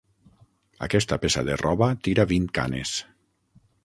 [0.85, 2.95] Aquesta peça de roba tira vint canes.